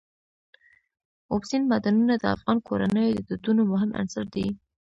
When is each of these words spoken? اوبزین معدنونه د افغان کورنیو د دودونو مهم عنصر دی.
اوبزین 1.33 1.63
معدنونه 1.69 2.15
د 2.19 2.25
افغان 2.35 2.57
کورنیو 2.67 3.15
د 3.17 3.21
دودونو 3.29 3.61
مهم 3.71 3.91
عنصر 3.99 4.25
دی. 4.35 4.47